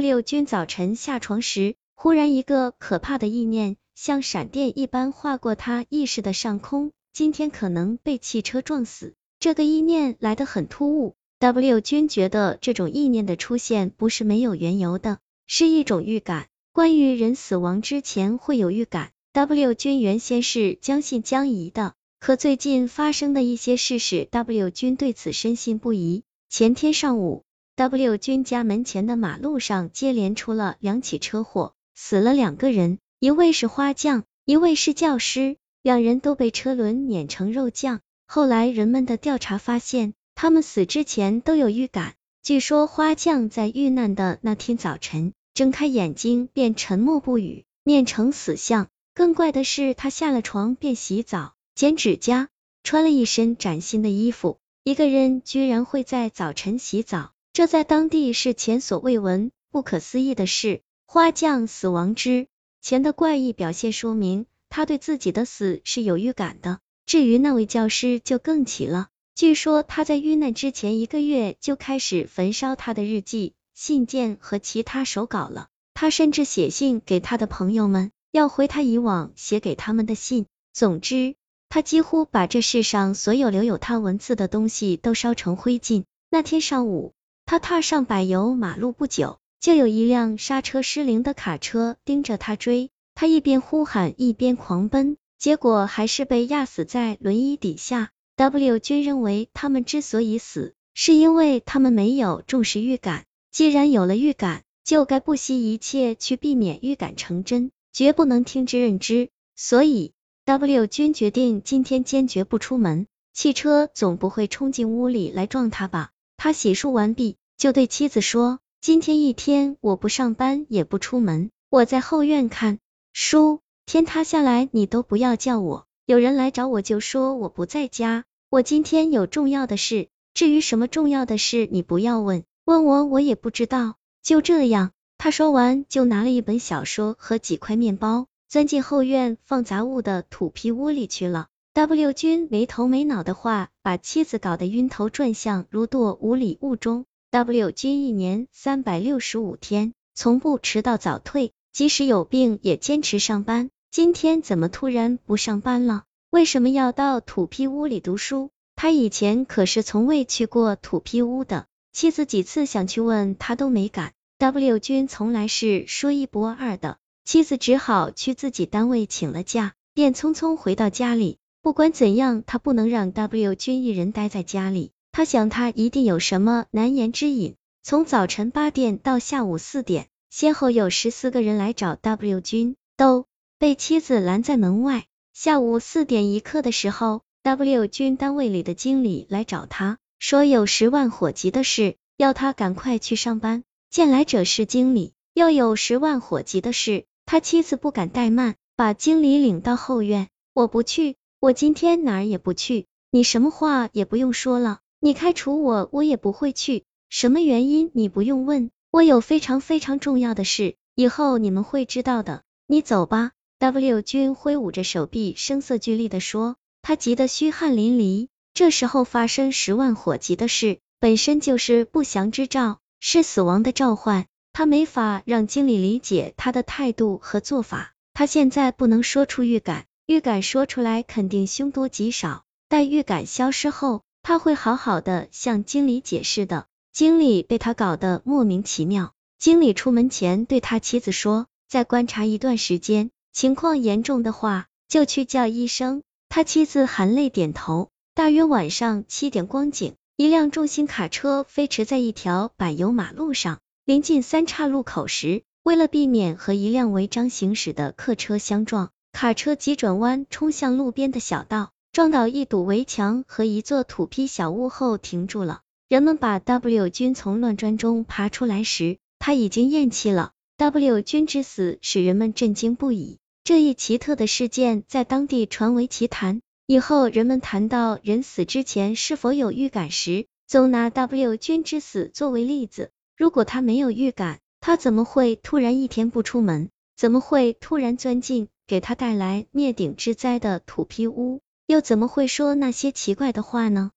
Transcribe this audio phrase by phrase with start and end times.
[0.00, 9.16] W 君早晨下床时，忽然一个可怕的意念像闪电一般划过他意识的上空，今天可能被汽车撞死。
[9.40, 16.46] 这个意念来得很突兀，W 君觉得这种意念的出现不是没有缘由的，是一种预感。
[16.72, 26.22] 关于人死亡之前会有预感，W 君原先是将信将疑的，可最近发生的一些事使 W 君对此深信不疑。
[26.48, 27.42] 前天上午。
[27.78, 38.00] W 君家门前的马路上接连出了两起车祸，死了两个人，一位是花匠，一位是教师，两人都被车轮碾成肉酱。
[38.26, 42.14] 后来人们的调查发现，他们死之前都有预感。
[42.42, 48.88] 据说花匠在遇难的那天早晨，睁开眼睛便沉默不语，面呈死相。
[49.14, 52.48] 更怪的是，他下了床便洗澡、剪指甲，
[52.82, 54.58] 穿了一身崭新的衣服。
[54.82, 57.30] 一个人居然会在早晨洗澡。
[57.58, 60.80] 这在当地是前所未闻、不可思议的事。
[61.08, 62.46] 花匠死亡之
[62.80, 66.78] 前的怪异表现，说明他对自己的死是有预感的。
[67.04, 69.08] 至于那位教师，就更奇了。
[69.34, 75.66] 据说他在遇难之前一个月就开始焚烧他的日记、信件和其他手稿了。
[75.94, 80.46] 他甚至写信给他的朋友们，要回他以往写给他们的信。
[80.72, 81.34] 总之，
[81.68, 86.04] 他几乎把这世上所有留有他文字的东西都烧成灰烬。
[86.30, 87.14] 那天上午。
[87.50, 92.90] 他踏上柏油马路不久，就有一辆刹车失灵的卡车盯着他追。
[93.14, 98.10] 他一边呼喊一边狂奔，结果还是被压死在轮椅底下。
[98.36, 103.24] W 君认为他们之所以死，是因为他们没有重视预感。
[103.50, 109.30] 既然有了预感，就该不惜一切去避免预感成真，绝不能听之任之。
[109.56, 110.12] 所以
[110.44, 113.06] W 君决定今天坚决不出门。
[113.32, 116.10] 汽车总不会冲进屋里来撞他吧？
[116.38, 122.78] 他洗漱完毕，就对妻子说：“今天一天我不上班也不出门，我在后院看
[123.12, 123.58] 书。
[123.86, 128.24] 天塌下来你都不要叫我，有人来找我就说我不在家。
[128.50, 133.96] 我今天有重要的事，至于什么重要的事，你不要问，问我我也不知道。
[134.22, 141.48] 就这样。”他说完，就拿了一本小说和几块面包，钻进后院放杂物的土坯屋里去了。
[141.78, 147.04] W 君没头没脑的话，把妻子搞得晕头转向，如堕五里雾中。
[147.30, 153.70] W 君一年三百六十五天，从不迟到早退，即使有病也坚持上班。
[153.92, 156.02] 今天怎么突然不上班了？
[156.30, 158.50] 为什么要到土坯屋里读书？
[158.74, 161.66] 他以前可是从未去过土坯屋的。
[161.92, 164.14] 妻子几次想去问他都没敢。
[164.38, 171.38] W 君从来是说一不二的，妻子只好去自己单位请了假，便匆匆回到家里。
[171.68, 174.92] 不管怎样，他不能让 W 君一人待在家里。
[175.12, 177.56] 他想，他一定有什么难言之隐。
[177.82, 183.26] 从早晨八点到下午四点，先后有十四个人来找 W 君，都
[183.58, 185.04] 被妻子拦在门外。
[185.34, 193.62] 下午四点一刻的时候，W 君单位里的经理来找他，说有十万火急的事，要他赶快去上班。
[193.90, 200.28] 见来者是经理，又有十万火急的事，他妻子不敢怠慢，把经理领到后院。
[200.54, 201.17] 我不去。
[201.40, 206.82] 我今天哪儿也不去，你什么话也不用说了，你开除我，我也不会去。
[207.10, 212.42] 什么原因你不用问，我有非常非常重要的事，以后你们会知道的。
[212.66, 213.30] 你走吧。
[213.60, 218.26] W 君挥舞着手臂，声色俱厉的说，他急得虚汗淋漓。
[218.52, 224.26] 这时候发生十万火急的事，本身就是不祥之兆，是死亡的召唤。
[224.52, 229.86] 他没法让经理理解他的态度和做法，他现在不能说出预感。
[230.08, 236.64] 预感说出来肯定凶多吉少，待预感消失后，他会好好的向经理解释的。
[236.94, 239.12] 经理被他搞得莫名其妙。
[239.38, 247.90] 经理出门前对他妻子说：“再观察一段时间，情况严重的话就去叫医生。”他妻子含泪点头。
[248.14, 258.90] 大约晚上七点光景，一辆重型卡车飞驰在一条柏油马路上，临近三岔路口时，为了避免和一辆违章行驶的客车相撞。
[259.12, 265.62] 卡车急转弯，冲向路边的小道，撞倒一堵围墙和一座土坯小屋后停住了。
[265.88, 270.32] 人们把 W 君从乱砖中爬出来时，他已经咽气了。
[270.56, 276.40] W 君之死使人们震惊不已，这一奇特的事件在当地传为奇谈。
[276.66, 282.90] 以后人们谈到人死之前是否有预感时，总拿 W 君之死作为例子。
[283.16, 286.68] 如果他没有预感，他怎么会突然一天不出门？
[286.98, 288.48] 怎么会突然钻进？
[288.66, 293.92] 给他带来灭顶之灾的土坯屋，又怎么会说那些奇怪的话呢？